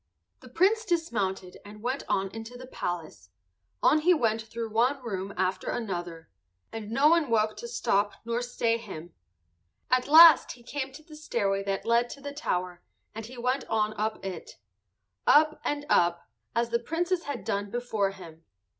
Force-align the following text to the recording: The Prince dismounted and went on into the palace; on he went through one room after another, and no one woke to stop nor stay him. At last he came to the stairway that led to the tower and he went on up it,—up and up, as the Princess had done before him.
The 0.39 0.49
Prince 0.49 0.83
dismounted 0.83 1.57
and 1.63 1.83
went 1.83 2.01
on 2.09 2.29
into 2.31 2.57
the 2.57 2.65
palace; 2.65 3.29
on 3.83 3.99
he 3.99 4.15
went 4.15 4.41
through 4.41 4.71
one 4.71 4.99
room 5.03 5.31
after 5.37 5.69
another, 5.69 6.27
and 6.71 6.89
no 6.89 7.07
one 7.09 7.29
woke 7.29 7.55
to 7.57 7.67
stop 7.67 8.13
nor 8.25 8.41
stay 8.41 8.77
him. 8.77 9.13
At 9.91 10.07
last 10.07 10.53
he 10.53 10.63
came 10.63 10.91
to 10.93 11.03
the 11.03 11.15
stairway 11.15 11.61
that 11.65 11.85
led 11.85 12.09
to 12.09 12.19
the 12.19 12.33
tower 12.33 12.81
and 13.13 13.27
he 13.27 13.37
went 13.37 13.63
on 13.65 13.93
up 13.93 14.25
it,—up 14.25 15.61
and 15.63 15.85
up, 15.87 16.27
as 16.55 16.71
the 16.71 16.79
Princess 16.79 17.25
had 17.25 17.43
done 17.45 17.69
before 17.69 18.09
him. 18.09 18.43